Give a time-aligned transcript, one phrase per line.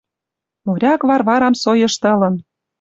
[0.65, 2.35] Моряк Варварам со йыштылын!